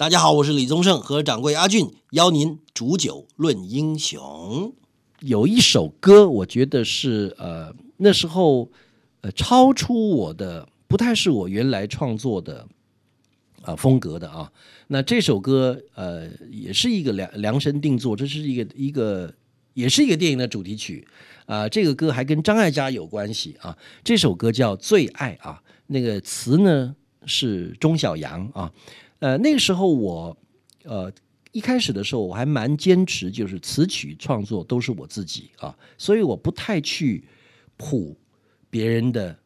[0.00, 4.72] 大家好，我是李宗盛和掌柜阿俊，邀您煮酒论英雄。
[5.20, 8.70] 有一首歌，我觉得是呃那时候
[9.20, 12.66] 呃超出我的，不太是我原来创作的
[13.60, 14.50] 啊、风格的啊。
[14.86, 19.30] 那这首歌呃也是一个量量身定做，这是一个一个
[19.74, 21.06] 也是一个电影的主题曲
[21.44, 23.76] 啊、这个歌还跟张艾嘉有关系啊。
[24.02, 26.96] 这首歌叫《最爱》啊，那个词呢
[27.26, 28.72] 是钟晓阳啊。
[29.20, 30.36] 呃，那个时候我
[30.84, 31.10] 呃
[31.52, 37.24] 一开始的时候我还蛮坚持，就是词曲创作都是我自己啊，所以我不太去
[37.76, 38.16] 谱
[38.68, 39.38] 别人的，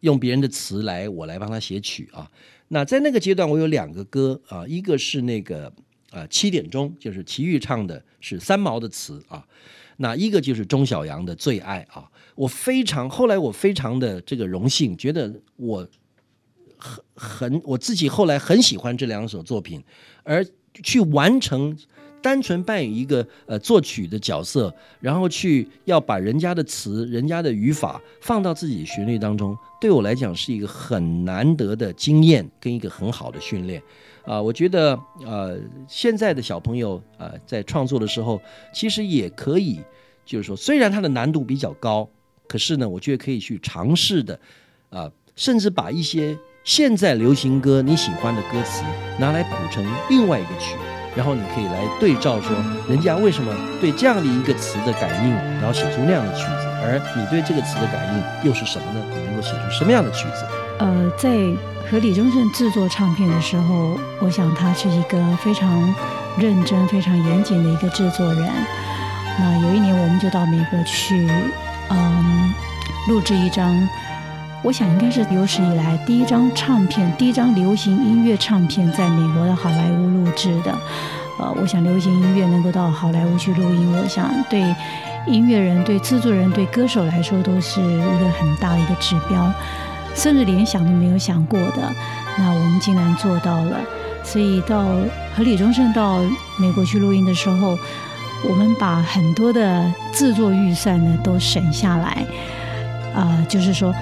[0.00, 2.30] 用别人的词来我来帮他写曲啊。
[2.68, 5.72] 那在那个阶段，我有两个歌啊，一个是那个
[6.10, 9.46] 啊七点钟，就是齐豫唱的，是三毛的词啊。
[9.96, 15.88] 那一个就是钟晓阳的《最爱》啊，我非常后来我非常的这个荣幸，觉得我
[16.78, 19.82] 很很我自己后来很喜欢这两首作品，
[20.22, 20.46] 而
[20.82, 21.76] 去完成
[22.22, 33.82] 单纯扮演一个呃作曲的角色，然后去要把人家的词、人家的语法放到自己旋律当中，对我来讲是一个很难得的经验跟一个很好的训练。
[34.24, 38.38] 啊、我觉得呃，现在的小朋友呃，在创作的时候，
[38.74, 39.80] 其实也可以，
[40.26, 42.06] 就是说，虽然它的难度比较高，
[42.46, 44.38] 可是呢，我觉得可以去尝试的，
[44.90, 48.82] 啊、甚至把一些现在流行歌你喜欢的歌词
[49.18, 50.76] 拿来谱成另外一个曲，
[51.16, 52.50] 然后你可以来对照说，
[52.88, 59.00] 人家为什么对这样的一个词的感应，然后写出那样的曲子，而你对这个词的感应又是什么呢？
[59.08, 60.44] 你能够写出什么样的曲子？
[60.78, 61.30] 呃，在
[61.90, 65.94] 和李宗盛制作唱片的时候，我想他是一个非常
[66.36, 68.46] 认真、非常严谨的一个制作人。
[69.38, 71.26] 那有一年，我们就到美国去，
[71.88, 72.52] 嗯，
[73.08, 73.74] 录制一张，
[74.62, 80.76] 我想应该是有史以来第一张唱片，第一张流行音乐唱片在美国的好莱坞录制的。
[81.38, 84.74] 呃，我想流行音乐能够到好莱坞去录音，我想对
[85.26, 89.52] 音乐人、对制作人、对歌手来说都是一个很大的一个指标。
[90.14, 91.94] 甚至连想都没有想过的，
[92.36, 93.78] 那我们竟然做到了。
[94.24, 94.84] 所以到
[95.36, 96.18] 和李宗盛到
[96.58, 97.78] 美国去录音的时候，
[98.48, 102.26] 我们把很多的制作预算呢都省下来，
[103.14, 103.94] 啊、就是说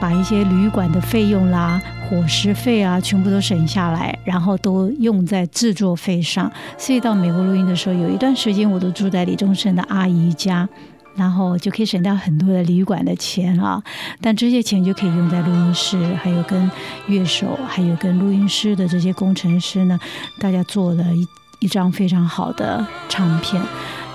[0.00, 6.50] 把一些旅馆的费用啦、伙食费啊，全部都省下来，然后都用在制作费上。
[6.78, 10.68] 所以到美国录音的时候，有一段时间我都住在李宗盛的阿姨家。
[11.16, 13.80] 然后就可以省掉很多的旅馆的钱啊，
[14.20, 16.68] 但这些钱就可以用在录音室，还有跟
[17.06, 19.96] 乐手，还有跟录音师的这些工程师呢，
[20.40, 21.24] 大家做了一
[21.60, 23.62] 一张非常好的唱片。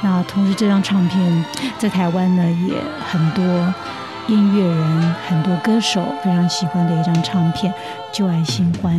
[0.02, 1.46] 那同时，这张唱片
[1.78, 2.76] 在台湾呢也
[3.10, 3.74] 很多
[4.30, 7.74] 音乐人、很多歌手非常喜欢的一张唱片，
[8.12, 8.96] 《旧爱新欢》。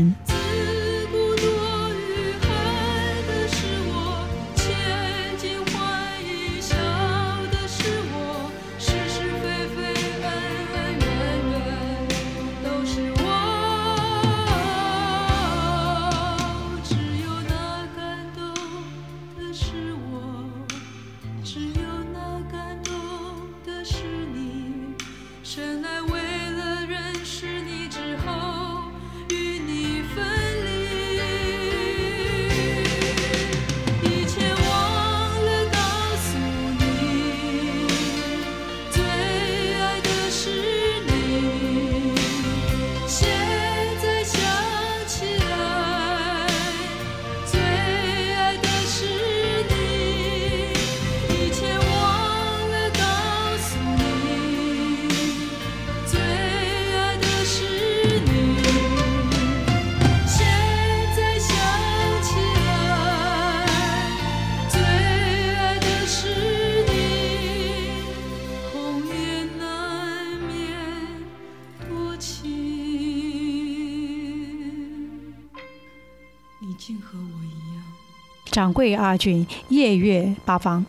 [78.50, 80.84] 掌柜阿俊，夜月八方。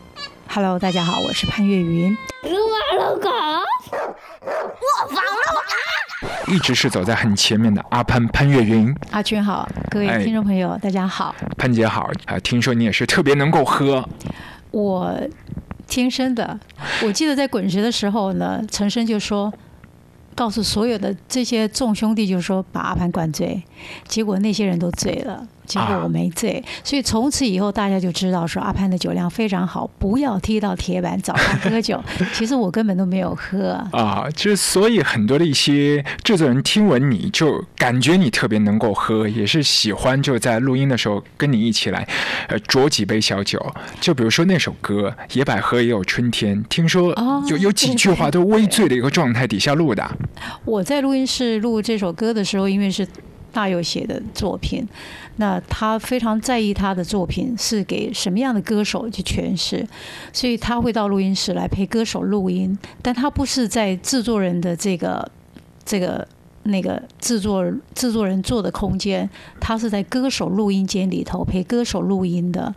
[0.48, 2.16] Hello，大家好，我是潘月云。
[6.48, 11.32] 一直是走在很前面的阿潘潘月云，阿俊好，各位哎听众朋友，大家好。
[11.56, 14.04] 潘姐好啊、听说你也是特别能够喝，
[14.72, 15.16] 我
[15.86, 16.58] 天生的，
[17.04, 19.52] 我记得在滚石的时候呢，陈升就说，
[20.34, 23.62] 告诉所有的这些众兄弟，就是说把阿潘灌醉，
[24.08, 25.46] 结果那些人都醉了。
[25.66, 32.02] 结果我没醉，所以从此以后大家就知道说阿潘的酒量非常好，不要踢到铁板找他喝酒。
[32.34, 33.72] 其实我根本都没有喝。
[33.92, 42.06] 啊，就是所以很多的一些制作人听闻你就感觉你特别能够喝，也是喜欢就在录音的时候跟你一起来，
[42.48, 43.64] 呃，酌几杯小酒。
[44.00, 50.10] 就比如说那首歌《野百合也有春天》，听说哦有有几句话都微醉的一个状态底下录的。
[50.64, 53.06] 我在录音室录这首歌的时候，因为是
[53.52, 54.86] 大佑写的作品，
[55.36, 59.86] 那他非常在意他的作品是给什么样的歌手去诠释，
[60.32, 65.30] 所以他会到录音室来陪歌手录音，但他不是在制作人的这个
[65.84, 66.26] 这个。
[66.64, 72.72] 那个制作制作人做的空间，他是在歌手录音间里头陪歌手录音的。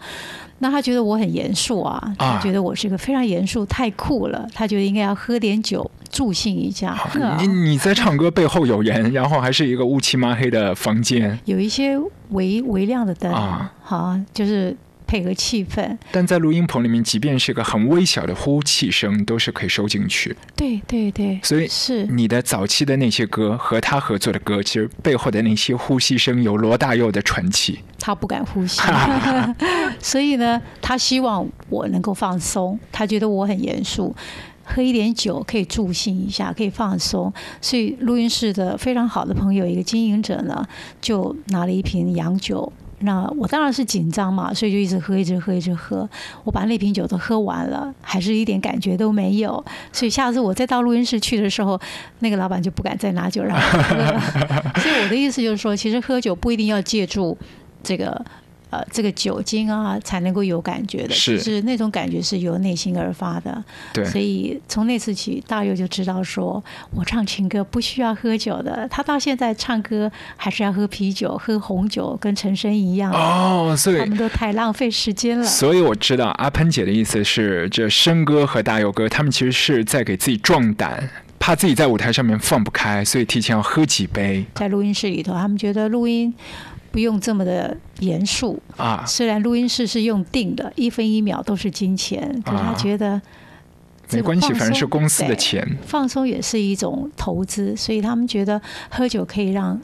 [0.58, 6.98] 那他觉得我很严肃啊，啊他觉得我是一个非常严肃、太酷了，他觉得应该要喝点酒助兴一下。
[7.14, 11.96] 那你你在唱歌背后有人，然后还是一个乌漆嘛黑的房间，有一些
[12.30, 14.76] 微微亮的灯啊，好，就是
[15.08, 15.98] 配合气氛。
[16.12, 20.36] 但在录音棚里面，即便是个很微小的呼气声，都是可以收进去。
[20.56, 27.80] 对对对，所以是你的早期的那些歌和他合作的歌，其实背后的那些呼吸声有罗大佑的传奇。
[28.00, 28.82] 他不敢呼吸，
[30.00, 34.16] 所以呢，他希望我能够放松，他觉得我很严肃。
[34.66, 37.32] 喝一点酒可以助兴一下，可以放松。
[37.62, 40.68] 所以录音室的非常好的朋友，一个经营者呢，
[41.00, 42.72] 就拿了一瓶洋酒。
[43.00, 46.10] 那我当然是紧张嘛，所以就一直喝，一直喝，一直喝。
[46.46, 49.64] 我把那瓶酒都喝完了，还是一点感觉都没有。
[49.92, 51.80] 所以下次我再到录音室去的时候，
[52.20, 54.20] 那个老板就不敢再拿酒让我喝了。
[54.78, 57.38] 所以我的意思就是说，其实喝酒不一定要借助
[57.84, 58.20] 这个
[58.76, 63.64] 呃这个酒精啊才能够有感觉的，是其实那种感觉是由内心而发的。
[63.94, 68.88] 对，所以从那次起，大佑就知道说我唱情歌不需要喝酒的。
[68.90, 73.12] 他到现在唱歌还是要喝啤酒、喝红酒，跟陈升一样。
[73.12, 75.46] 哦，所以他们都太浪费时间了。
[75.46, 86.34] 所以我知道阿潘姐的意思是，这生哥和大佑哥他们其实是在给自己壮胆，怕自己在舞台上面放不开，所以提前要喝几杯在录音室里头，他们觉得录音
[86.96, 88.58] 不用这么的严肃。
[88.78, 89.04] 啊。
[89.06, 93.22] 虽然录音室是用定的，一分一秒都是金钱，可是他觉得
[94.08, 95.78] 这个没关系，反正是公司的钱。
[95.86, 99.78] 放松也是一种投资，所以他们觉得喝酒可以让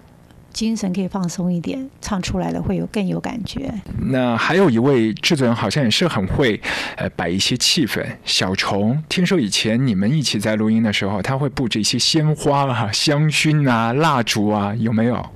[0.53, 3.69] 精神可以放松一点，唱出来的会有更有感觉。
[4.09, 6.61] 那还有一位制作人好像也是很会，
[6.95, 8.01] 呃，摆一些气氛。
[8.23, 15.29] 小虫，听说以前你们一起在录音的时候，他会布置一些鲜花啊、香薰啊、蜡烛啊，有没有？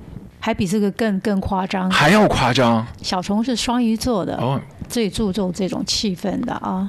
[0.46, 1.90] 还比这个更更夸张。
[1.90, 6.88] 还要夸张小虫是双鱼座的，哦，最注重这种气氛的啊。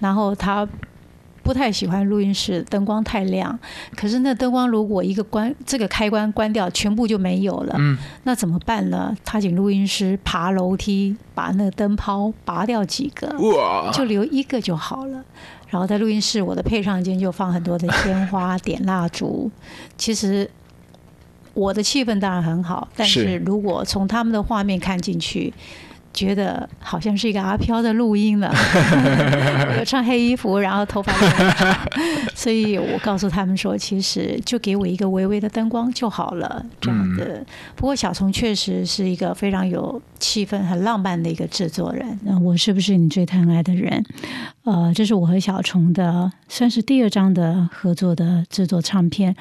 [0.00, 0.68] 然后他
[1.42, 3.58] 不太喜欢录音室灯光太亮，
[3.96, 7.74] 可是那灯光如果一个关这个开关关掉，全部就没有了。
[7.78, 9.16] 嗯，那怎么办呢？
[9.24, 15.24] 他请录音师爬楼梯，把那个灯泡拔掉几个，哇，就留一个就好了。
[15.68, 19.50] 然后在录音室，我的配唱间就放很多的鲜花、 点蜡烛。
[19.96, 20.50] 其实
[21.54, 25.52] 我的气氛当然很好，但是是如果从他们的画面看进去，
[26.12, 28.52] 觉得好像是一个阿飘的录音了。
[29.86, 31.78] 穿黑衣服，然后头发乱长，
[32.34, 37.44] 所以我告诉他们说，其实就给我一个微微的灯光就好了，这样的。
[37.76, 42.18] 不过小虫确实是一个非常有气氛、很浪漫的一个制作人。
[42.24, 44.04] 那我是不是你最疼爱的人？
[44.64, 49.34] 呃，这是我和小虫的算是第二张的合作的制作唱片。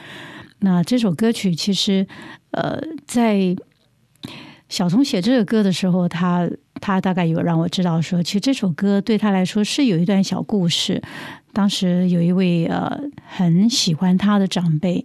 [0.60, 2.06] 那这首歌曲其实，
[2.52, 3.56] 呃，在
[4.68, 11.02] 小虫写这个歌的时候，他他大概有让我知道说，其实这首歌对他来说是有一段小故事。
[11.52, 15.04] 当时有一位呃很喜欢他的长辈，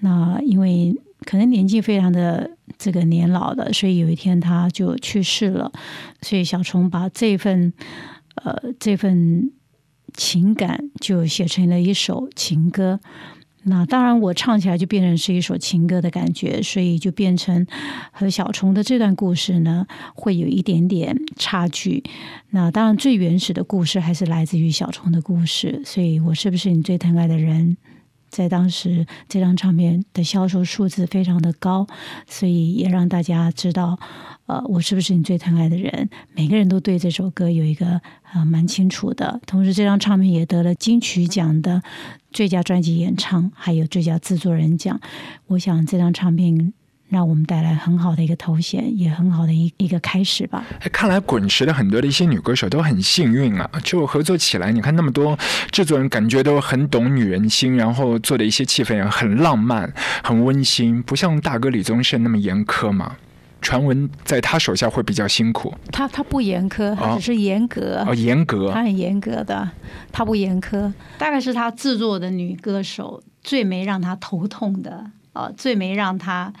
[0.00, 0.94] 那因为
[1.26, 5.70] 可能年纪非常的这个年老的，所以有一天他就去世了。
[6.22, 7.72] 所以小虫把这份
[8.36, 9.52] 呃这份
[10.14, 12.98] 情感就写成了一首情歌。
[13.64, 17.66] 那当然，我唱起来就变成是一首情歌的感觉，所以就变成
[18.10, 22.02] 和小虫的这段故事呢，会有一点点差距。
[22.50, 25.80] 那当然，最原始的故事还是来自于小虫的故事。
[25.84, 27.76] 所以我是不是你最疼爱的人？
[28.28, 31.86] 在当时这张唱片的销售数字非常的高，
[32.26, 33.98] 所以也让大家知道，
[34.46, 36.08] 呃，我是不是你最疼爱的人？
[36.34, 38.00] 每个人都对这首歌有一个
[38.32, 39.38] 呃蛮清楚的。
[39.46, 41.82] 同时，这张唱片也得了金曲奖的
[42.32, 45.00] 最佳专辑演唱，还有最佳制作人奖。
[45.46, 46.72] 我想这张唱片
[47.08, 50.64] 让我们带来很好的一个头衔，也很好的一一个开始吧。
[50.90, 55.38] 看来滚石的很多的一些女歌手都很幸运啊，就合作起来，你看那么多
[55.70, 59.92] 制作人，感觉都很懂女人心，然后做的一些气氛也很浪漫、
[60.24, 63.16] 很温馨，不像大哥李宗盛那么严苛嘛。
[63.62, 65.72] 传闻在他手下会比较辛苦。
[65.90, 67.14] 他他不严苛，他哦。
[67.14, 68.04] 只是严格。
[68.06, 68.70] 哦，严格。
[68.70, 69.70] 他很严格的，
[70.12, 76.52] 他不严苛，大概是他制作的女歌手最没让他头痛的，呃，最没让他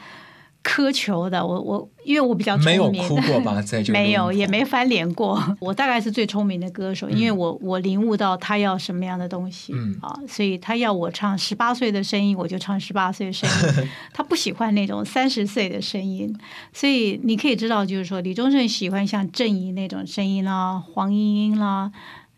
[0.62, 1.44] 苛求的。
[1.44, 3.60] 我我因为我比较聪没有明哭过吧？
[3.62, 5.42] 在这没有，也没翻脸过。
[5.60, 13.88] 我大概是最聪明的歌手，因为我我领悟到他要什么样的东西、嗯啊，所以他要我唱十八岁的声音，我就唱十八岁的声音。
[14.12, 16.34] 他不喜欢那种三十岁的声音，
[16.72, 21.90] 所以你可以知道，就是说李宗盛喜欢像郑怡那种声音啦，黄莺莺啦、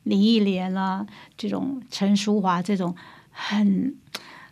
[0.02, 2.94] 林忆莲啦这种陈淑华这种
[3.30, 3.94] 很。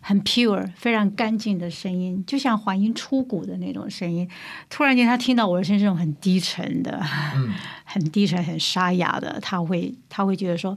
[0.02, 4.28] 很 pure、非常干净的声音，就像环音出谷的那种声音。
[4.68, 7.00] 突然间，他听到我的声音，这种很低沉的，
[7.36, 7.54] 嗯
[7.86, 10.76] 很低沉、很沙哑的，他会他会觉得说，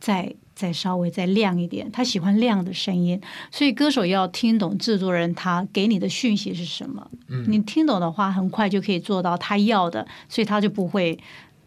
[0.00, 3.20] 再再稍微再亮一点，他喜欢亮的声音。
[3.50, 11.18] 所以歌手要听懂制作人他给你的讯息是什么，嗯你听懂的话，很快就可以做到他要的，所以他就不会。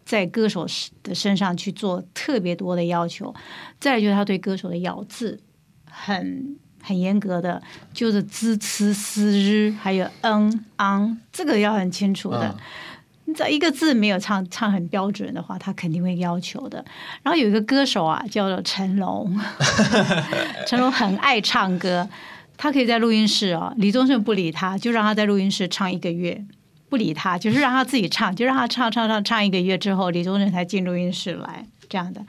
[0.05, 0.67] 在歌手
[1.01, 3.33] 的身上去做特别多的要求，
[3.79, 5.41] 再就是他对歌手的咬字
[5.89, 7.61] 很很严格的，
[7.93, 12.41] 就是滋呲丝日，还有嗯昂，这个要很清楚的。
[12.41, 12.55] 啊
[13.27, 16.85] 你只要一个字没有唱唱很标准的话，他肯定会要求的。
[17.23, 19.35] 然后有一个歌手啊，叫做成龙，
[20.67, 22.07] 成龙很爱唱歌，
[22.55, 26.45] 他可以在录音室哦，李宗盛不理他，就让他在录音室唱一个月。
[26.87, 32.21] 不理他，就是让他自己唱，就让他唱唱唱唱一个月之后，李宗盛才进录音室来这样的。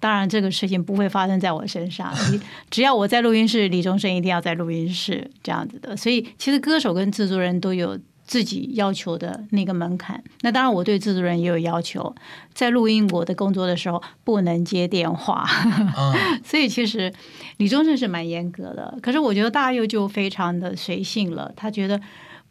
[0.00, 2.10] 当然，这个事情不会发生在我身上。
[2.32, 2.40] 你
[2.70, 5.94] 只要我在录音室，李宗盛一定要在录音室这样子的。
[5.94, 10.24] 所以，其实歌手跟制作人都有自己要求的那个门槛。
[10.40, 12.14] 那当然，我对制作人也有要求，
[12.54, 15.34] 在录音我的工作的时候不能接电话。
[15.34, 17.12] 啊， 所以其实
[17.58, 22.00] 李宗盛是蛮严格的，可是我觉得大佑就非常的随性了，他觉得。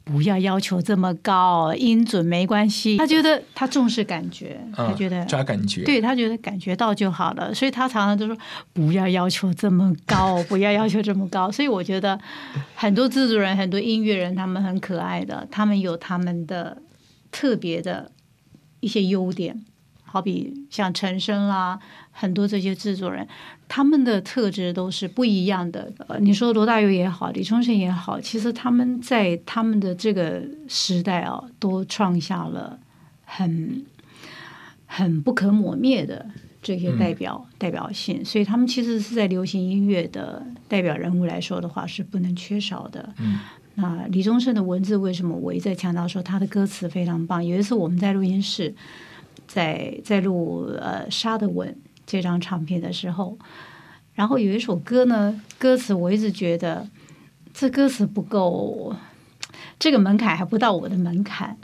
[0.09, 2.97] 不要要求这么高，音准没关系。
[2.97, 8.35] 他觉得他重视感觉，他嗯觉得抓感觉，对他觉得感觉到就好了，所以他常常都说
[8.73, 11.51] 不要要求这么高，不要要求这么高。
[11.51, 12.19] 所以我觉得
[12.73, 16.81] 很多制作人、很多音乐人，他们很可爱的，他们有他们的
[17.31, 18.11] 特别的
[18.79, 19.63] 一些优点，
[20.09, 21.79] 好比像陈升啦，
[22.11, 23.27] 很多这些制作人，
[23.67, 25.93] 他们的特质都是不一样的。
[26.07, 32.79] 呃，你说罗大佑也好，李宗盛也好，其实他们在他们的这个时代啊，都创下了
[33.23, 33.85] 很
[34.87, 36.25] 很不可磨灭的
[36.61, 43.13] 这些代表、代表性，所以他们其实是在流行音乐的代表人物来说的话，是不能缺少的。
[43.19, 43.39] 嗯
[43.75, 47.45] 那李宗盛的文字为什么我一再强调说他的歌词非常棒？
[47.45, 48.75] 有一次我们在录音室，
[49.49, 51.67] 在在录呃《沙的吻》
[52.05, 53.35] 这张唱片的时候，
[54.13, 56.87] 然后有一首歌呢，歌词我一直觉得
[57.51, 58.95] 这歌词不够，
[59.79, 61.57] 这个门槛还不到我的门槛。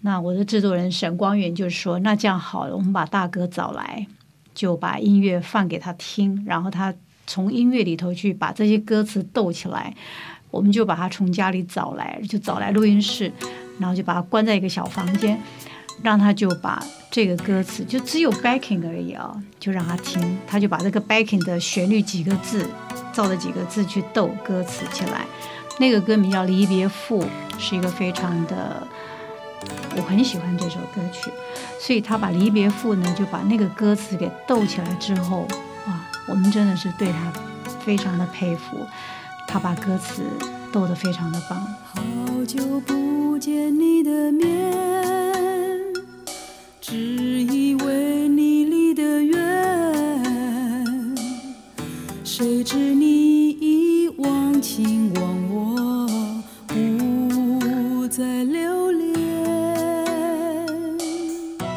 [0.00, 4.06] 那我的制作人沈光远就说：“那这样好了，我们把大哥找来，
[4.52, 6.92] 就把音乐放给他听，然后他
[7.26, 9.94] 从音乐里头去把这些歌词斗起来。
[10.50, 13.30] 我们就把他从家里找来，就找来录音室，
[13.78, 15.40] 然后就把他关在一个小房间，
[16.02, 22.66] 让他就把这个歌词就只有 backing 而已啊，就让他听，他就把这个 backing 的旋律几个字，
[23.12, 25.26] 造了几个字去斗歌词起来。
[25.78, 27.22] 那个歌名叫《离别赋》，
[27.58, 28.86] 是一个非常的。
[29.96, 31.30] 我很喜欢这首歌曲，
[31.78, 35.46] 所以他把《离别赋》呢，就把那个歌词给斗起来之后，
[35.86, 37.30] 哇，我们真的是对他
[37.84, 38.86] 非常的佩服，
[39.46, 40.22] 他把歌词
[40.72, 41.58] 斗得非常的棒。
[41.92, 42.02] 好
[42.46, 45.39] 久不见你的面，
[46.90, 49.38] 只以为你离得远，
[52.24, 56.08] 谁知你已忘情忘我，
[56.66, 59.08] 不再留恋。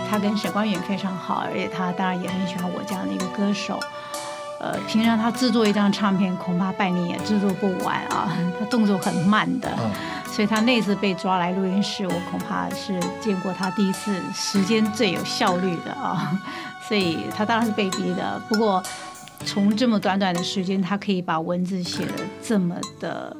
[0.09, 3.79] 他跟沈光远非常好，而且他当然也很喜欢我这样的一个歌手。
[4.59, 9.69] 呃，平常他制作一张唱片，恐怕半年也制作不完啊，他动作很慢的。
[10.33, 16.41] 所以他那次被抓来录音室，我恐怕是见过他第一次时间最有效率的啊。
[16.89, 18.83] 所以他当然是被逼的，不过
[19.45, 23.37] 从这么短短的时间，他可以把文字写的这么的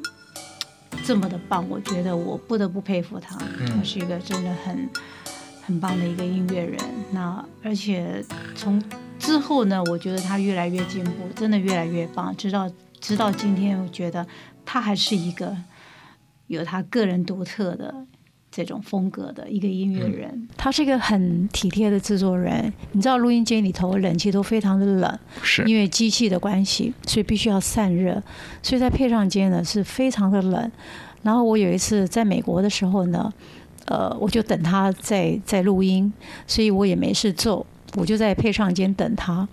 [1.04, 4.90] 这么的棒，我觉得我不得不佩服他，嗯他是一个真的很
[5.66, 6.80] 很棒的一个音乐人。
[7.12, 8.24] 那而且
[8.56, 8.82] 从
[9.18, 12.36] 之后呢，我觉得他越来越进步，真的越来越棒。
[12.38, 12.70] 直到
[13.02, 14.26] 直到今天，我觉得
[14.64, 15.54] 他还是一个
[16.48, 18.06] 有他个人独特的
[18.52, 20.48] 这种风格的一个音乐人。
[20.56, 22.72] 他是一个很体贴的制作人。
[22.92, 28.22] 你知道，录音间里头冷气都非常的冷，是因为机器的关系，所以必须要散热，
[28.62, 30.72] 所以在配唱间呢是非常的冷。
[31.24, 33.32] 然后我有一次在美国的时候呢，
[33.86, 36.12] 呃，我就等他在在录音，
[36.46, 39.48] 所以我也没事做，我就在配唱间等他。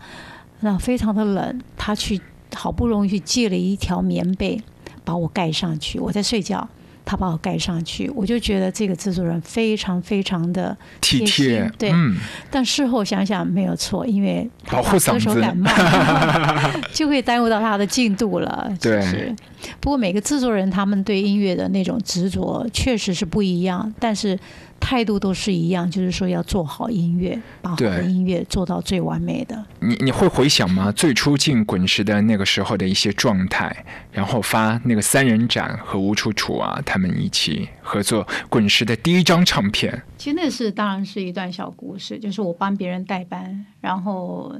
[0.60, 2.20] 那非常的冷，他去
[2.54, 4.60] 好不容易去借了一条棉被
[5.04, 6.68] 把我盖上去，我在睡觉，
[7.10, 11.90] 他把我盖上去，我就觉得这个制作人非常非常的体贴心，对。
[11.90, 12.16] 嗯，
[12.52, 15.68] 但事后想想没有错，因为他保护怕歌手感冒，
[16.94, 18.70] 就会耽误到他的进度了。
[18.74, 19.34] 其对实，
[19.80, 24.38] 不过每个制作人他们对音乐的那种执着确实是不一样，但是
[24.80, 29.64] 态度都是一样，就是说要做好音乐，把好的音乐做到最完美的。
[29.80, 30.90] 你你会回想吗？
[30.90, 44.52] 最初进滚石的那个时候的一些状态，然后发那个三人展和吴楚楚啊，他们一起合作滚石的第一张唱片，其实那是当然是一段小故事，就是我帮别人代班，然后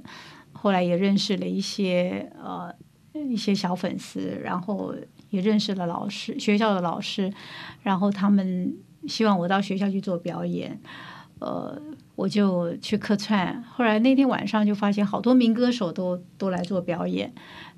[0.52, 2.72] 后来也认识了一些呃
[3.12, 4.94] 一些小粉丝，然后
[5.30, 7.32] 也认识了老师学校的老师，
[7.82, 8.74] 然后他们
[9.06, 10.80] 希望我到学校去做表演，
[11.38, 11.80] 呃，
[12.16, 13.62] 我就去客串。
[13.62, 17.32] 后来那天晚上就发现好多民歌手都都来做表演，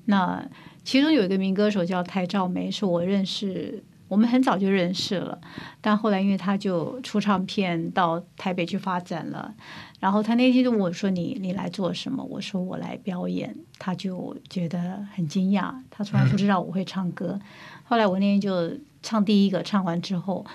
[0.05, 0.45] 那
[0.83, 3.83] 其中有一个民歌手叫台照梅，是我认识。
[4.09, 5.39] 我们很早就认识了，
[5.81, 9.55] 但后来因为他就出唱片到台北去发展了，
[9.99, 17.39] 然后他那天就问我说：“你你来做什么？”我说：“我来表演。”他就觉得很惊讶，他从来不知道我会唱歌。
[17.85, 20.45] 后来我那天就唱第一个，唱完之后，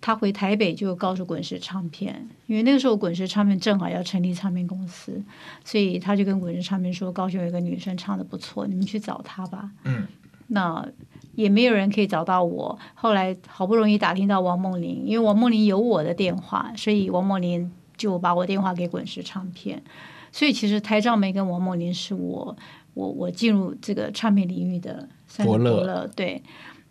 [0.00, 5.22] 他回台北就告诉滚石唱片，因为那个时候滚石唱片正好要成立唱片公司，
[5.64, 10.06] 所以他就跟滚石唱片说：“高雄有一个女生唱的不错，你们去找她吧。”嗯，
[10.46, 10.86] 那
[11.34, 12.78] 也没有人可以找到我。
[12.94, 19.82] 后来好不容易打听到王梦玲，因为王梦玲有我的电话，所以王梦玲就把我电话给滚石唱片。
[20.30, 22.56] 所以其实台照梅跟王梦玲是我
[22.94, 26.42] 我我进入这个唱片领域的算是伯乐伯乐对。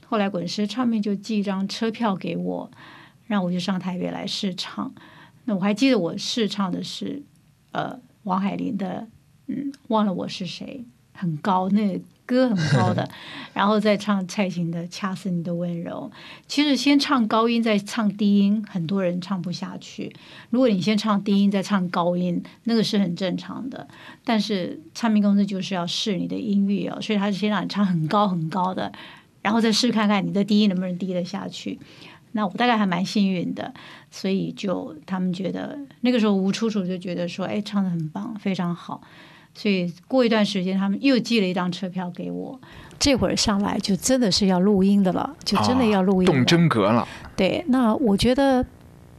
[0.10, 2.72] 后来滚石唱片就寄一张车票给我，
[3.28, 4.92] 让我就上台北来试唱。
[5.46, 7.22] 那我还记得我试唱的是
[7.72, 9.08] 呃王海林的
[9.48, 13.10] 嗯忘了我是谁，很高，那个歌很高的，
[13.54, 16.12] 然后再唱蔡琴的《掐死你的温柔》。
[16.46, 20.14] 其实先唱高音再唱低音，很多人唱不下去。
[20.50, 23.88] 如果你先唱低音再唱高音，那个是很正常的。
[24.26, 28.92] 但是唱片公司就是要试你的音域哦，所以他是先让你唱很高很高的，
[29.42, 31.80] 然后再试看看你的低音能不能低得下去。
[32.38, 33.74] 那我大概还蛮幸运的，
[34.12, 39.02] 所以就他们觉得那个时候吴楚楚就觉得说，哎，唱的很棒，非常好。
[39.56, 42.62] 所以过一段时间，他们又寄了一张车票给我。
[43.00, 46.34] 这会儿上来就真的是要录音的了，就真的要录音了。
[46.36, 48.64] 动真格了，对，那我觉得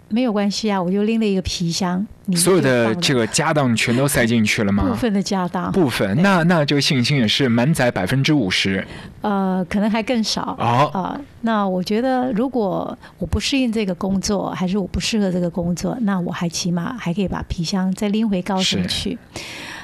[0.09, 4.85] 没有关系啊，我就拎了一个皮箱，所有的这个家当全都塞进去了吗？
[4.89, 8.83] 部分的家当，部分，那那这个信心也是满载百分之五十。
[9.21, 10.57] 呃，可能还更少。
[10.59, 18.89] 哦，啊、那我觉得，如果我不适应这个工作，还是我不适合这个工作，那我还起码还可以把皮箱再拎回高雄是。
[18.89, 19.19] 去。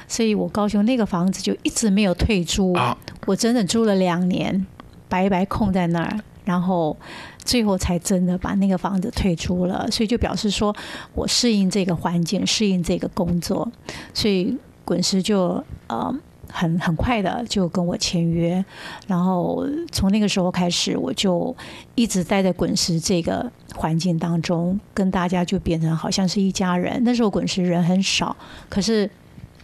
[0.07, 2.97] 所以我高雄那个房子就一直没有退租，啊。
[3.25, 4.65] 我整整租了两年，
[5.07, 6.95] 白白空在那儿，然后
[7.43, 9.85] 最后才真的把那个房子退租了。
[9.91, 10.73] 所以就表示说
[11.13, 13.69] 我适应这个环境，适应这个工作，
[14.13, 16.15] 所以滚石就呃
[16.49, 18.63] 很很快的就跟我签约，
[19.07, 21.53] 然后从那个时候开始，我就
[21.95, 27.01] 一直待在滚石这个环境当中，跟大家就变成好像是一家人。
[27.03, 28.35] 那时候滚石人很少，
[28.69, 29.09] 可是。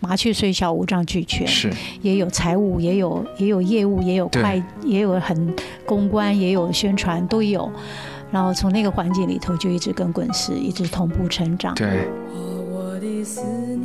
[0.01, 1.47] 麻雀虽小，五脏俱全。
[1.47, 7.71] 是也有财务，也有也有业务，也有对会，也有很公关，也有宣传，都有。
[8.31, 11.75] 然后从那个环境里头，就一直跟滚石一直同步成长。
[11.75, 11.87] 对，
[12.33, 13.79] 哦，我的思念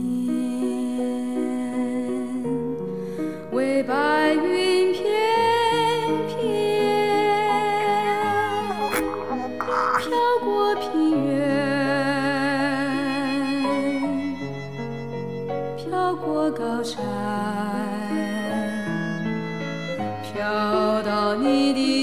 [3.52, 4.65] 为白云
[16.58, 17.02] 高山，
[20.22, 21.95] 飘到你的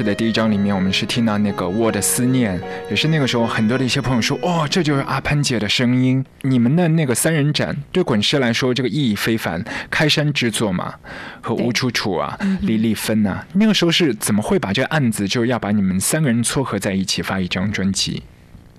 [0.00, 2.58] 当时的第一章里面，我们是听到那个我的思念，
[2.88, 6.24] 也是那个时候很多的一些朋友说，哦，这就是阿潘姐的声音。
[6.40, 10.94] 你们的那个三人展对滚石来说，这个意义非凡，开山之作嘛，
[11.42, 18.22] 和吴楚楚啊、李丽芬呐、那个时候是怎么会把这个案子就要把你们三个人撮合在一起发一张专辑？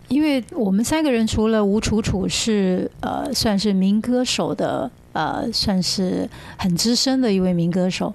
[0.08, 8.12] 因为我们三个人除了吴楚楚是呃算是民歌手的呃算是很资深的一位民歌手，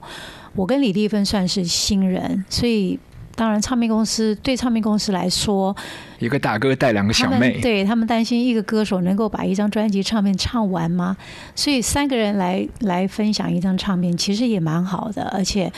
[0.57, 2.99] 我跟李丽芬算是新人，所以
[3.35, 5.77] 当然唱片公司对唱片公司来说，
[6.19, 11.17] 一个大哥带两个小妹，对他们担心一个歌手能够把一张专辑唱片唱完吗？
[11.55, 15.71] 所以三个人来来分享一张唱片，其实也蛮好的，而且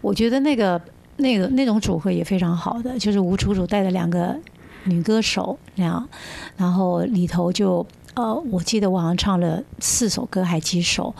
[0.00, 0.80] 我觉得那个
[1.18, 4.36] 那个那种组合也非常好的，就是吴楚楚带着两个
[4.84, 6.08] 女歌手那样，
[6.56, 7.86] 然后里头就。
[8.14, 11.12] 呃，我记得我好像唱了四首歌，还几首。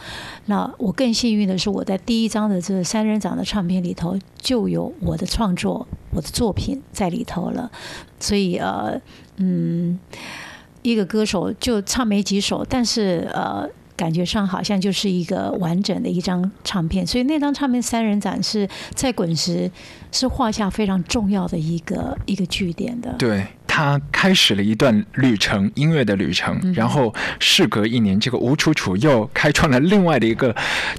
[0.45, 7.69] 那我更幸运的是，我在第一张的这三人长的唱片里头就有我的创作、我的作品在里头了。
[8.19, 8.99] 所以呃，
[9.35, 9.99] 嗯，
[10.83, 17.05] 一个歌手就唱没几首，但是呃，感觉上好像就是一个完整的一张唱片。
[17.05, 19.69] 所以那张唱片三人展是在滚石
[20.13, 23.13] 是画下非常重要的一个一个据点的。
[23.19, 26.57] 对他开始了一段旅程，音乐的旅程。
[26.63, 30.55] 嗯然后事隔一年，这个吴楚楚又开创了另外的一个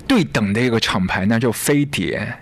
[0.07, 2.37] 对等的一个厂牌，那就飞碟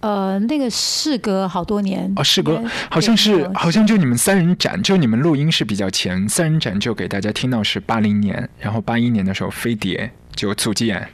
[0.00, 11.06] 呃，那个事隔好多年哦，事隔好像是好像就你们三人展，就你们录音是比较前，三人展就给大家听到是八零年，然后八一年的时候飞碟就组建。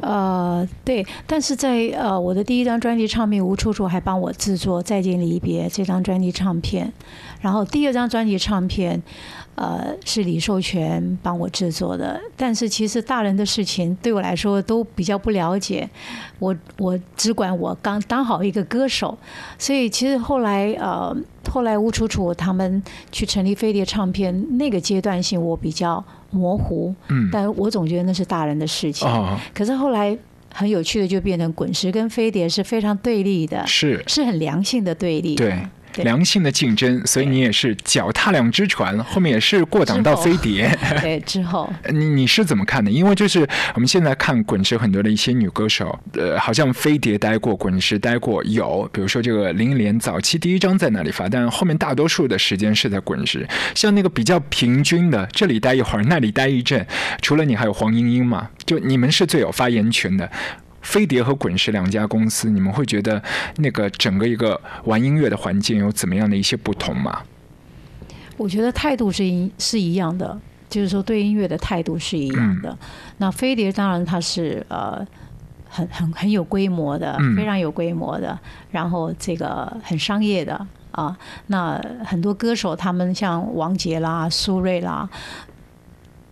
[0.00, 6.92] 呃，对，但是在呃我的第一张专辑唱片，吴楚楚还帮我制作《再见离别》这张专辑唱片，
[7.40, 9.02] 然后第二张专辑唱片，
[9.54, 12.20] 呃是李寿全帮我制作的。
[12.36, 15.88] 但是其实大人的事情对我来说都比较不了解，
[16.38, 19.16] 我我只管我刚当好一个歌手，
[19.58, 21.16] 所以其实后来呃
[21.50, 29.08] 后来吴楚楚他们去成立飞碟唱片那个阶段性我比较模糊，嗯，但我总觉得那是大人的事情。
[29.08, 30.16] 哦，可是后来
[30.52, 35.34] 很有趣的就变成滚石跟飞碟是非常对立的，是是很良性的对立。
[35.36, 35.56] 对。
[35.94, 40.76] 对良性的竞争，所以你也是脚踏两只船，后面也是过档到飞碟。
[41.00, 42.90] 对，之后你你是怎么看的？
[42.90, 53.46] 因为就是我们现在看滚石很多的一些女歌手，呃，好像飞碟待过，滚石待过，有，比如说这个林忆莲早期第一张在那里发，但后面大多数的时间是在滚石。
[53.74, 56.84] 像那个比较平均的，这里待一会儿，那里待一阵，
[57.22, 60.28] 除了你还有黄莺莺嘛，就你们是最有发言权的。
[60.84, 63.20] 飞碟和滚石两家公司，你们会觉得
[63.56, 67.22] 那个整个一个玩音乐的环境有怎么样的一些不同吗？
[68.36, 72.76] 我觉得态度是一是一样的，就是说对音乐的态度是一样的。
[73.18, 75.04] 那飞碟当然它是呃
[75.68, 78.38] 很很很有规模的，嗯非常有规模的，
[78.70, 81.16] 然后这个很商业的啊。
[81.46, 85.08] 那很多歌手他们像王杰啦、苏芮啦。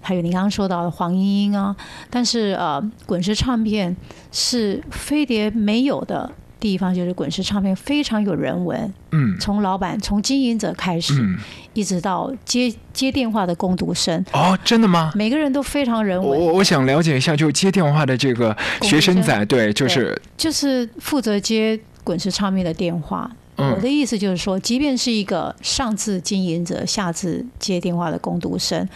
[0.03, 1.75] 还有您刚刚说到的黄莺莺啊，
[2.11, 3.97] 但是呃，滚石唱片
[4.31, 9.38] 是飞碟没有的地方，就是滚石唱片非常有人文，嗯。
[9.41, 11.38] 从老板从经营者开始，嗯，
[11.73, 15.12] 一直到接接电话的工读生，哦，真的吗？
[15.15, 23.31] 每个人都非常人文，我我想了解一下，就接电话的这个学生仔，对，就是就是负责接滚石唱片的电话。
[23.55, 28.88] 我嗯的意思就是说，即便是一个上至经营者，下至接电话的工读生，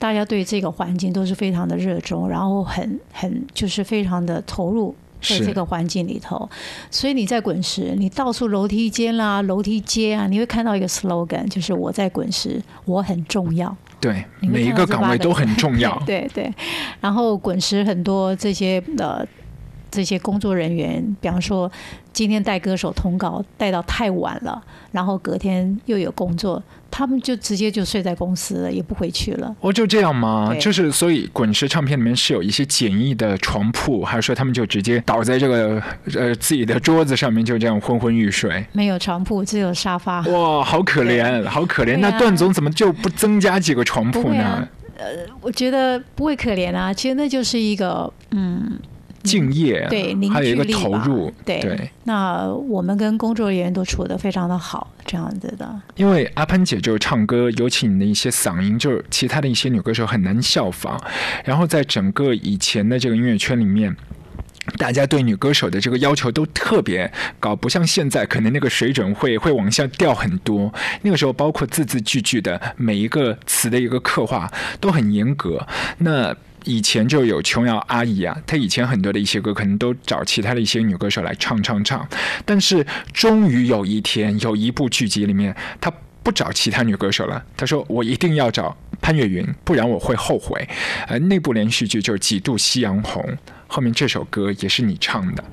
[0.00, 4.92] 大家对这个环境都是非常的热衷，然后很很就是非常的投入。
[5.22, 6.48] 在这个环境里头，
[6.90, 13.76] 所以你在滚石，你到处楼梯间啦、楼梯街啊，你会看到一个 slogan，就是我在滚石，我很重要。
[14.00, 15.94] 对每一个个岗位都很重要。
[16.08, 16.50] 对对，
[17.02, 19.22] 然后滚石很多这些呃
[19.90, 21.70] 这些工作人员，比方说
[22.12, 29.54] 今天带歌手通告带到太晚了，然后隔天又有工作，他们就直接就睡在公司了，也不回去了。
[29.60, 30.54] 哦，就这样吗？
[30.60, 35.82] 就是所以滚石唱片里面是有一些简易的床铺，还是说他们就直接倒在这个
[36.14, 38.64] 呃自己的桌子上面就这样昏昏欲睡？
[38.72, 40.20] 没有床铺，只有沙发。
[40.22, 41.94] 哇，好可怜，好可怜。
[41.94, 44.68] 啊那段总怎么就不增加几个床铺呢不会啊？
[45.40, 48.78] 我觉得不会可怜啊，其实那就是一个嗯，
[49.22, 51.90] 敬业，对凝还有一个投入，对对。
[52.04, 55.80] 那我们跟工作人员都处得非常的好，这样子的。
[55.96, 61.00] 因为阿潘姐就是唱歌，尤其你的一些嗓音，就是其他的一些女歌手很难效仿。
[61.44, 63.96] 然后在整个以前的这个音乐圈里面。
[64.78, 70.72] 大家对女歌手的这个要求都特别高，不像现在，可能那个水准会会往下掉很多。
[71.02, 75.66] 那个时候，包括字字句句的每一个词的一个刻画都很严格。
[75.98, 82.06] 那以前就有琼瑶阿姨啊，她以前很多的一些歌可能都找其他的一些女歌手来唱唱唱，
[82.44, 85.92] 但是终于有一天，有一部剧集里面，她
[86.22, 90.68] 不找其他女歌手了，她说我一定要找潘越云，不然我会后悔。
[91.08, 93.22] 呃，那部连续剧就是《几度夕阳红》，
[93.66, 95.44] 后面这首歌也是你唱的。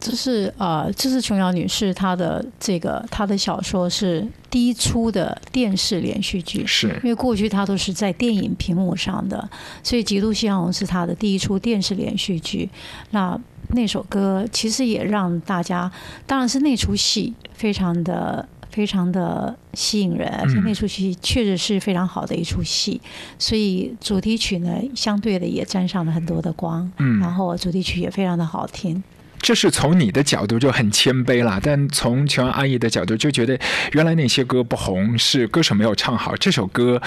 [0.00, 9.48] 这是呃，这是琼瑶女士她的这个她的小说是第一出的电视连续剧，是因为过去她都是在电影屏幕上的，
[9.82, 12.68] 所以《极度夕阳红》是她的第一出电视连续剧。
[13.10, 15.92] 那那首歌其实也让大家，
[16.26, 18.48] 当然是那出戏非常的。
[18.70, 23.00] 非常的吸引人，而且那出戏确实是非常好的一出戏，
[23.36, 29.02] 所以主题曲呢，相对的也沾上了很多的光，嗯然后主题曲也非常的好听。
[29.40, 33.58] 这是从你的角度就很谦卑啦，但从琼瑶阿姨的角度就觉得，
[33.92, 37.00] 原来那些歌不红是歌手没有唱好，这首歌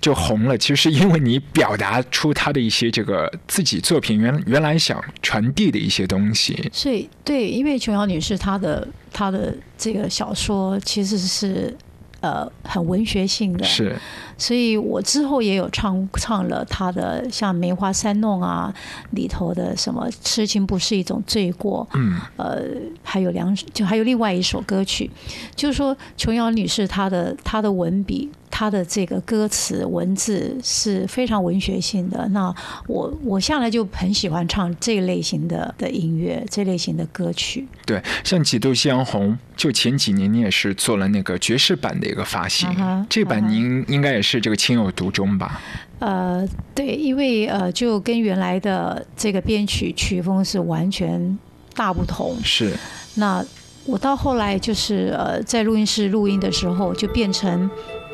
[0.00, 6.70] 就红了，其实是因为你表达出他的一些这个自己作品原原来想传递的一些东西。
[6.72, 11.76] 所以对，因为琼瑶女士她的她的这个小说其实是
[12.20, 13.96] 呃很文学性的，是，
[14.40, 18.74] 所以我之后也有唱唱了他的像《梅花三弄》啊
[19.10, 22.62] 里头的什么“痴情不是一种罪过”，嗯，呃，
[23.04, 25.08] 还有两就还有另外一首歌曲，
[25.54, 28.30] 就是说琼瑶女士她的她的文笔。
[28.52, 32.52] 她的这个歌词文字是非常文学性的，那
[32.88, 37.66] 我我向来就很喜欢唱这一类型的的音乐，这类型的歌曲。
[37.86, 45.58] 对，像《几度夕阳红》，就前几年你也是做了那个爵士版的一个发行，这版您应该也是这个情有独钟吧？
[45.98, 51.38] 呃，对，因为呃，就跟原来的这个编曲曲风是完全
[51.74, 52.36] 大不同。
[52.44, 52.74] 是，
[53.14, 53.42] 那
[53.86, 57.68] 我到后来就是呃，在录音室录音的时候，就变成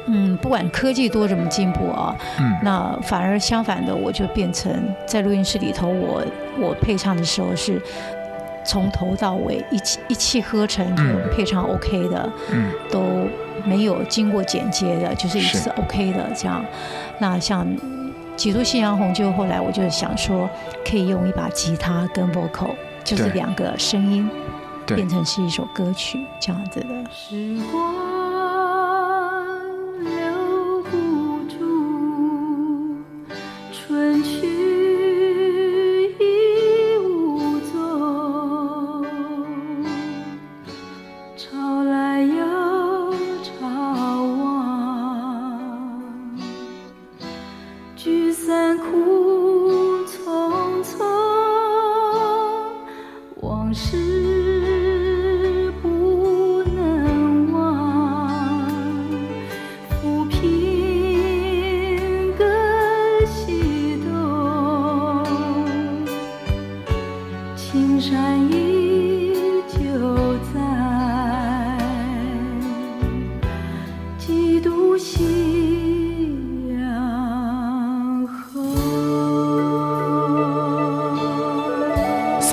[0.07, 4.73] 嗯，不管科技多怎么进步啊，嗯，那反而相反的，我就变成
[5.07, 6.25] 在录音室里头，我
[6.59, 7.81] 我配唱的时候是
[8.67, 11.31] 从头到尾一气一气呵成，就嗯。
[11.33, 13.01] 配唱 OK 的，嗯，都
[13.65, 16.65] 没有经过剪接的，就是一次 OK 的这样。
[17.19, 17.67] 那像
[18.37, 20.49] 《几度夕阳红》，就后来我就想说，
[20.85, 22.75] 可以用一把吉他跟 vocal，
[23.05, 24.29] 就是两个声音，
[24.87, 24.97] 对。
[24.97, 26.87] 变成是一首歌曲这样子的。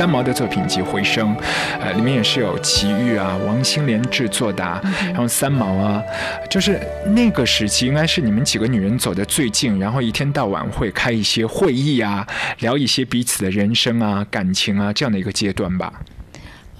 [0.04, 1.34] 三毛的作品集《回声》，
[1.80, 6.04] 呃，里面也是有齐豫啊、王心莲制作的、啊，然后三毛啊，
[6.50, 6.78] 就是
[7.16, 12.28] 那个时期应该是你们几个女人走得最近，然后一天到晚会开一些会议啊，
[12.60, 16.02] 聊一些彼此的人生啊、感情啊这样的一个阶段吧。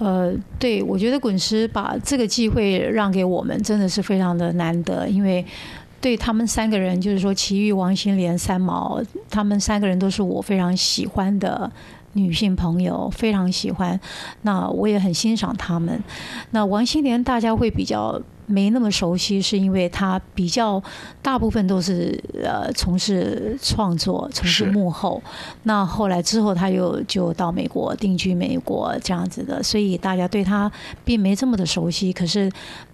[0.00, 5.42] 呃，对，我觉得滚石把这个机会让给我们，真的是非常的难得，因为
[5.98, 11.72] 对他们三个人，就是说齐豫、王心莲、三毛，他们三个人都是我非常喜欢的
[12.14, 13.98] 女性朋友，非常喜欢。
[14.42, 16.02] 那我也很欣赏他们。
[16.50, 20.82] 那王心莲大家会比较没那么熟悉，是因为她比较
[21.22, 25.22] 大部分都是呃从事创作，从事幕后。
[25.64, 30.70] 那后来之后，他又就到美国定居美国这样子的，所以大家对他
[31.04, 32.12] 并没这么的熟悉。
[32.12, 32.50] 可是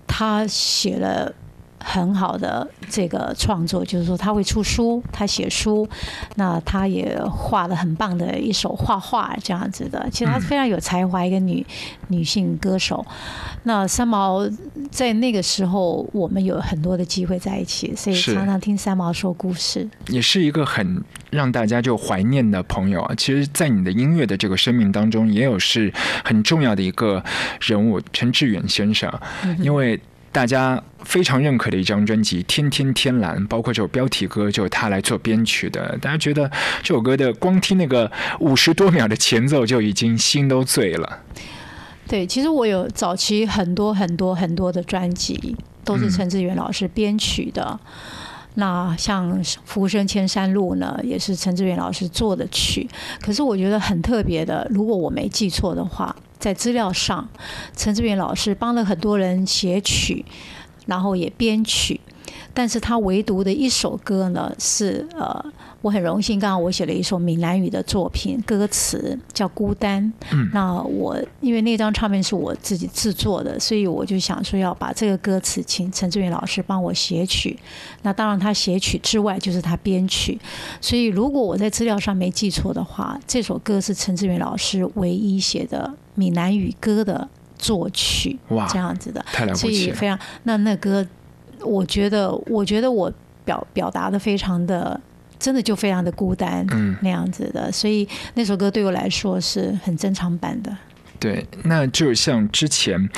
[0.06, 1.32] 他写了。
[1.82, 5.88] 很好的这个创作，就是说他会出书，他写书，
[6.36, 10.06] 那他也画了很棒的一手画画这样子的。
[10.12, 11.66] 其实他非常有才华，一个女
[12.08, 13.04] 女性歌手。
[13.64, 14.48] 那三毛
[14.90, 19.88] 在那个时候，我们有很多的机会在一起，所以常常听三毛说故事。
[20.08, 23.14] 也是一个很让大家就怀念的朋友啊。
[23.16, 25.92] 其实，在你的音乐的这个生命当中，也有是
[26.24, 27.22] 很重要的一个
[27.60, 29.10] 人物，陈志远先生，
[29.58, 29.98] 因为。
[30.32, 35.98] 大家非常认可的一张专辑《天天天蓝》，包括这首标题歌就是他来做编曲的。
[36.00, 36.48] 大家觉得
[36.82, 41.18] 这首歌的光听那个五十多秒的前奏就已经心都醉了。
[42.06, 47.78] 对，其实我有早期很多很多很多的专辑都是陈志远老师编曲的。
[48.54, 52.88] 那像《浮生千山路》呢，也是陈志远老师做的曲。
[53.20, 57.28] 可是我觉得很特别的，如果我没记错的话，在资料上，
[57.76, 60.24] 陈志远老师帮了很多人写曲，
[60.86, 62.00] 然后也编曲。
[62.52, 65.44] 但是他唯独的一首歌呢是呃，
[65.82, 70.02] 我很荣幸，刚刚我写了一首闽南语的作品，歌词叫《孤单》。
[70.32, 77.58] 嗯那我因为那张唱片是我自己制作的，所以我就想说要把这个歌词请陈志远老师帮我写曲。
[78.02, 80.38] 那当然他写曲之外就是他编曲，
[80.80, 87.26] 所以如果我在资料上没记错的话，这首歌是陈志远老师唯一写的闽南语歌的
[87.58, 89.24] 作曲，哇这样子的。
[89.32, 89.90] 太了不所以。
[89.92, 91.06] 非常那那歌，
[91.60, 93.12] 我觉得我觉得我
[93.44, 94.98] 表表达的非常的，
[95.40, 100.76] 真的就非常的孤单，嗯那样子的，所以那首歌对我来说是很珍藏版的。
[101.18, 103.10] 对，那就像之前，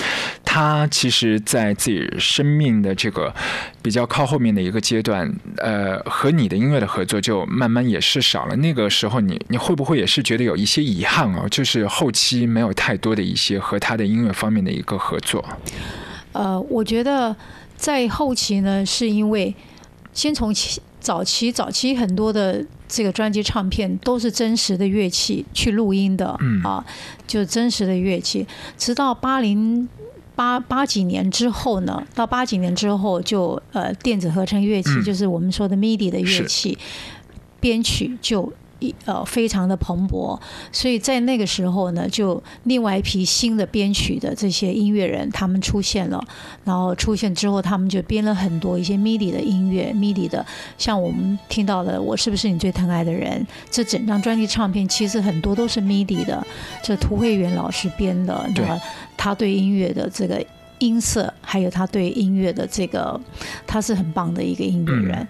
[0.44, 3.32] 他其实在自己生命的这个
[3.80, 8.56] 比较靠后面的一个阶段，呃，和你的音乐的合作就慢慢也是少了。
[8.56, 11.46] 那个时候你，你会不会也是觉得有一些遗憾哦？
[11.48, 15.44] 就是后期没有太多的一些和他的音乐方面的一个合作。
[16.32, 17.36] 呃，我觉得
[17.76, 19.54] 在后期呢，是因为
[20.12, 26.62] 先从期早期早期很多的这个专辑唱片都是真实的乐器去录音的，嗯。
[26.62, 26.82] 啊，
[27.26, 28.46] 就真实的乐器，
[28.78, 29.86] 直到八零。
[30.34, 35.04] 八八几年之后呢，到八几年之后就呃电子合成乐器，嗯。
[35.04, 36.78] 就是我们说的 MIDI 的乐器，
[37.60, 38.50] 编曲就
[38.82, 40.38] 一呃非常的蓬勃，
[40.72, 46.22] 所以在那个时候呢，就另外一批新的编曲的这些音乐人他们出现了，
[46.64, 50.44] 然后出现之后，他们就编了很多一些 MIDI 的音乐，MIDI 的，
[50.76, 53.40] 像我们听到的《我是不是你最疼爱的人》，
[53.70, 56.44] 这整张专辑唱片其实很多都是 MIDI 的，
[56.82, 58.80] 这涂慧源老师编的，对那
[59.16, 60.44] 他对音乐的这个。
[60.78, 63.20] 音色，还有他对音乐的这个，
[63.64, 65.28] 他是很棒的一个音乐人。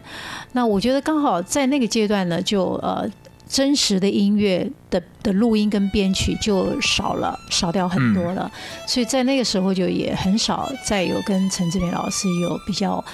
[0.53, 3.07] 那我觉得刚好在那个阶段呢，就呃
[3.53, 8.51] 真实的音乐的的录音跟编曲就少了，少掉很多了。
[8.89, 13.05] 所以在那个时候就也很少再有跟陈志明老师有比较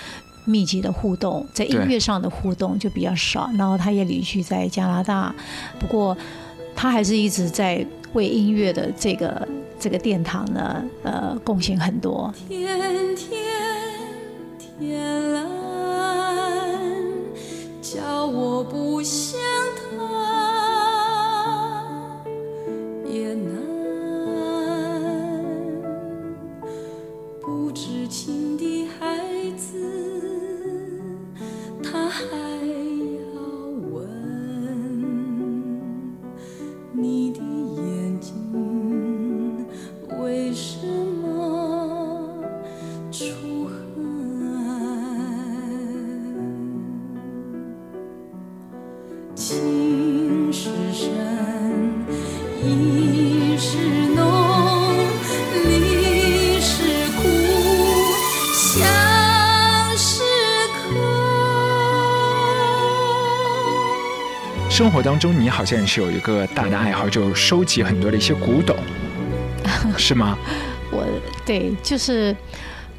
[0.45, 3.51] 密集的互动，在音乐上的互动就比较少。
[3.59, 5.35] 然后他也旅居在加拿大，
[5.81, 6.17] 不过
[6.77, 9.49] 他还是一直在为音乐的这个
[9.81, 12.33] 这个殿堂呢，呃，贡献很多。
[12.49, 12.79] 天
[13.17, 13.17] 天
[14.79, 15.38] 天
[65.19, 68.77] 当中，你好像也是有一个大的爱好，就收集很多的一些古董，
[69.99, 70.39] 是吗？
[70.93, 71.05] 我
[71.45, 72.35] 对，就是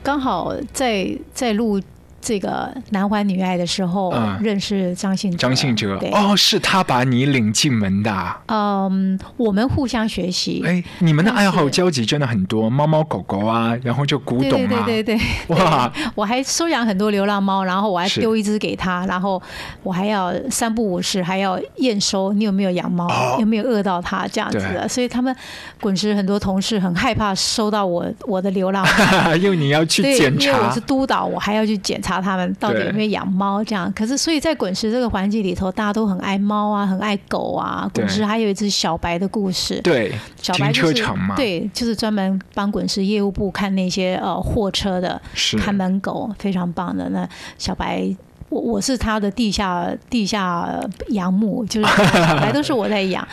[0.03, 1.81] 刚好在在录
[2.21, 4.37] 这个男欢女爱的时候、嗯。
[4.41, 5.37] 认识张信哲。
[5.37, 8.39] 张信哲，哦，是他把你领进门的啊。
[8.47, 10.63] 嗯，我们互相学习。
[10.65, 19.41] 哎，你们的爱好交集真的很多，猫猫狗狗啊，然后就古对董啊，对对对对，哇， 我还收养很多流浪猫，然后我还丢一只给他，然后
[19.83, 23.37] 我还要三不五时还要验收你有没有养猫，哦。
[23.39, 25.35] 有没有饿到它这样子的，所以他们
[25.81, 29.35] 滚石很多同事很害怕收到我我的流浪猫。
[29.37, 30.45] 因为你要去，检查。
[30.45, 33.91] 因为我是，督导，我还要去检查他们到底有没有养猫这样。
[33.95, 37.89] 可是，所以在滚石这个环境里头，大家都很爱猫啊，很爱狗啊。
[37.93, 45.21] 滚石还有一只小白的故事，对，小白就是车场嘛，，对，就是专门帮滚石业务部看那些呃货车的
[45.59, 47.09] 看门狗，非常棒的。
[47.09, 48.09] 那小白。
[48.49, 50.67] 我我是他的地下地下
[51.09, 53.27] 养母，就是小白都是我在养。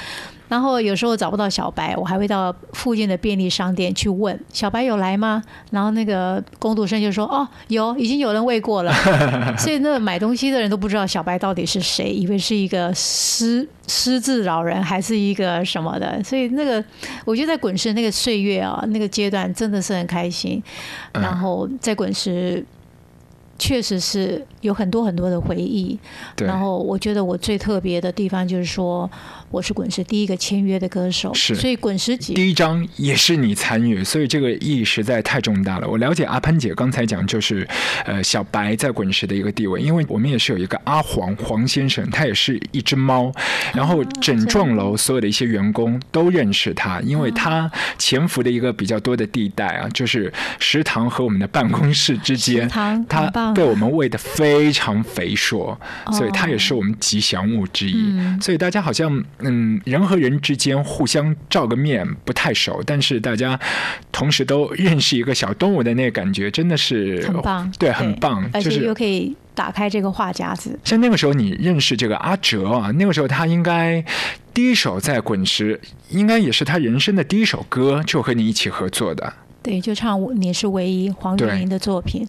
[0.49, 5.43] 然后有时候找不到小白，我还会到附近的便利商店去问小白有来吗？
[5.71, 8.93] 然后那个工读生就说哦有，已经有人喂过了。
[9.59, 16.23] 所以那个买东西的人都不知道小白到底是谁，以为是一个失失智老人还是一个什么的。
[16.23, 16.83] 所以那个
[17.25, 20.63] 我觉得在滚石那个岁月啊，那个阶段真的是很开心。
[21.13, 22.65] 嗯然后在滚石。
[23.59, 25.99] 确实是有很多很多的回忆，
[26.39, 29.11] 然后我觉得我最特别的地方就是说，
[29.51, 31.55] 我是滚石第一个签约的歌手，是。
[31.55, 35.89] 所以滚石几第一张也是你参与，所以这个意义实在太重大了。
[35.89, 37.67] 我了解阿潘姐刚才讲就是，
[38.05, 43.33] 呃，小白在滚石的一个地位，因为我们也是有一个阿黄黄先生，他也是一只猫，
[43.75, 57.95] 然后整幢楼所有的一些员工都认识他，因为他潜伏的一个比较多的地带啊，就是食堂和我们的办公室之间他很棒棒被我们喂得非常肥硕，哦所以它也是我们吉祥物之一。
[57.97, 63.59] 嗯所以大家好像嗯，人和人之间互相照个面不太熟，但是大家
[64.13, 70.79] 同时都认识一个小动物的那个感觉，真的是很棒，对，很棒，而且就是又可以打开这个话匣子。
[70.85, 74.05] 像那个时候你认识这个阿哲啊，那个时候他应该
[74.53, 75.81] 第一首在滚石，
[76.11, 79.33] 应该也是他人生的第一首歌，就和你一起合作的。
[79.67, 82.25] 对，就唱我你是唯一黄对韵玲的作品，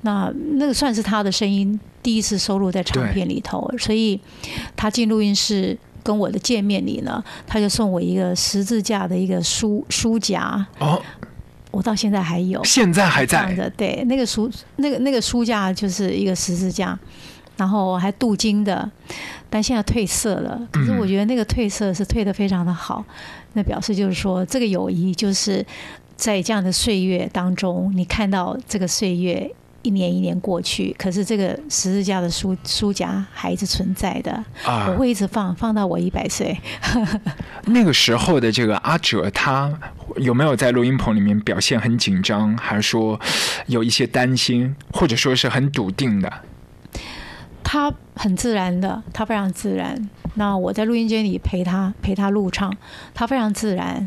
[0.00, 4.20] 那那个算是他的声音第一次收录在唱片里头，所以
[4.74, 11.00] 他进录音室跟我的见面礼呢，他就送我一个十字架的一个书书夹，哦，
[11.70, 16.98] 我到现在还有现在还在，对，那个书那个那个书架就是一个十字架，
[17.56, 18.90] 然后还镀金的，
[19.48, 20.60] 但现在褪色了。
[20.72, 20.98] 可是嗯。
[20.98, 23.04] 我觉得那个褪色是褪的非常的好，
[23.52, 25.64] 那表示就是说这个友谊就是
[26.20, 29.50] 在这样的岁月当中，你看到这个岁月。
[29.82, 34.30] 一年一年过去，可是这个十字架的书书夹还是存在的，
[34.62, 36.54] 啊我，会一直放，放到我一百岁。
[37.64, 39.72] 那个时候的这个阿哲，他
[40.16, 43.18] 有没有在录音棚里面表现很紧张，还是说
[43.68, 46.30] 有一些担心，或者说是很笃定的？
[47.64, 50.10] 他很自然的，他非常自然。
[50.34, 52.70] 那我在录音间里陪他陪他录唱，
[53.14, 54.06] 他非常自然。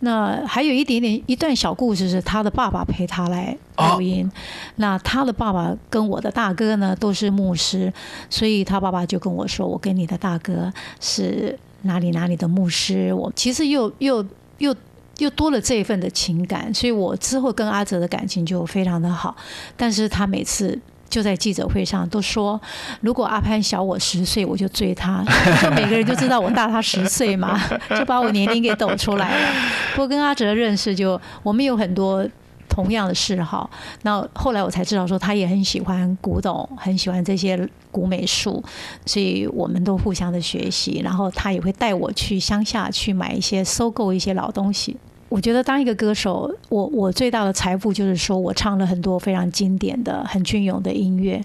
[0.00, 4.30] 那还有一点点一段小故事是他的爸爸陪他来录音。
[4.76, 7.92] 那他的爸爸跟我的大哥呢都是牧师，
[8.30, 14.24] 所以他爸爸就跟我说：“我跟你的大哥是哪里哪里的牧师。”我其实又又
[14.58, 14.74] 又
[15.18, 19.34] 又多了这一份的情感，所以我之后跟阿哲的感情就非常的好。
[19.76, 20.78] 但是他每次
[21.08, 22.60] 就在记者会上都说，
[23.00, 25.24] 如果阿潘小我十岁，我就追他。
[25.62, 27.60] 就每个人就知道我大他十岁嘛，
[27.98, 29.54] 就把我年龄给抖出来了。
[29.94, 32.26] 不过跟阿哲认识就，我们有很多。
[32.68, 33.68] 同样的嗜好，
[34.02, 38.62] 那后来我才知道说他也很喜欢古董，很喜欢这些古美术，
[39.04, 41.00] 所以我们都互相的学习。
[41.02, 44.96] 然后他也会带我去乡下去买一些收购一些老东西。
[45.28, 51.44] 我觉得当一个歌手，我我最大的财富就是说我唱了很多非常经典的、很隽永的音乐。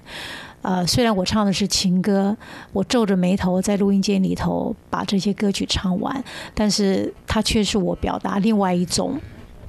[0.61, 2.35] 呃，虽然我唱的是情歌，
[2.71, 6.23] 我皱着眉头在录音间里头把这些歌曲唱完，
[6.53, 9.19] 但是它却是我表达另外一种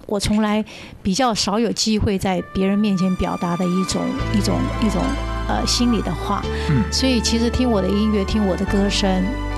[0.06, 0.64] 我从来
[1.02, 4.02] 比较少有机会在别人面前表达的一种
[4.32, 5.02] 一种一种
[5.48, 6.40] 呃心里的话。
[6.70, 9.10] 嗯所以其实听我的音乐，听我的歌声，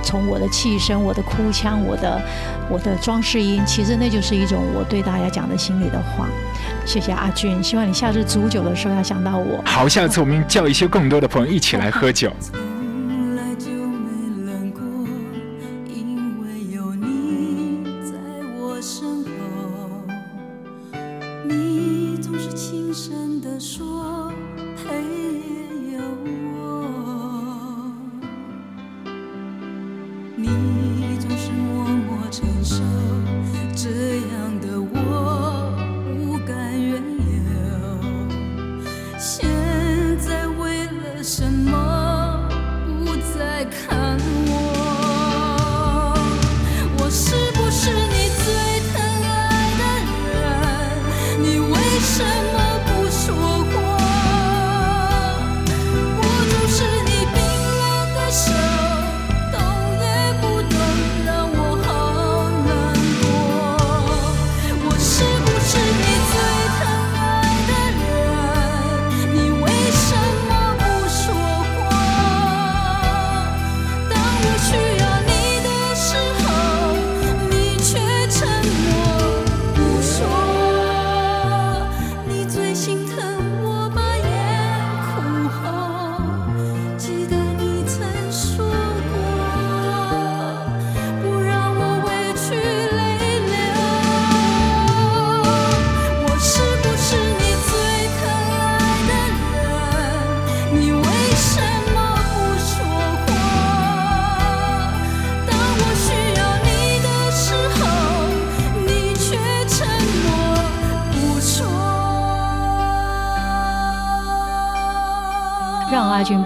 [0.06, 2.22] 从我的气声、我的哭腔、我的
[2.70, 6.28] 我的装饰音，其实那就是一种我对大家讲的心里的话。
[6.84, 9.60] 谢谢阿俊，希望你下次煮酒的时候要想到我。
[9.64, 12.32] 好，下次我们叫一些更多的朋友一起来喝酒。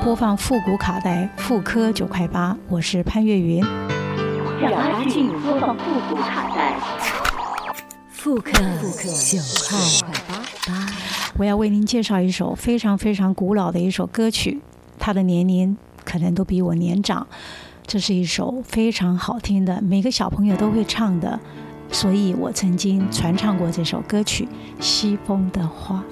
[0.03, 2.57] 播放复古卡带，复刻九块八。
[2.71, 3.63] 我是潘越云。
[4.59, 6.81] 让阿俊播放复古卡带，
[8.09, 9.39] 复刻九
[9.69, 9.79] 块
[10.67, 10.87] 八。
[11.37, 14.63] 我要为您介绍一首非常非常古老的一首歌曲，
[14.99, 17.27] 它的年龄可能都比我年长。
[17.87, 21.39] 这是一首非常好听的，每个小朋友都会唱的，
[21.93, 24.49] 所以我曾经传唱过这首歌曲
[24.83, 26.03] 《西风的花》。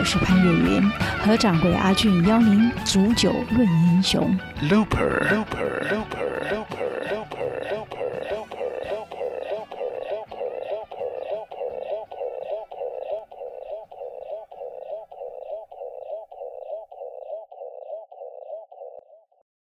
[0.00, 0.90] 我是潘越云，
[1.22, 4.34] 和掌柜阿俊邀您煮酒论英雄。